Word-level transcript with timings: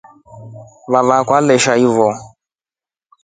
Avae 0.99 1.35
alesha 1.37 1.73
hiyo. 1.79 2.07